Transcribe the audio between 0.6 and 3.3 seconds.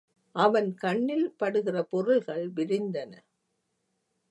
கண்ணில் படுகிற பொருள்கள் விரிந்தன.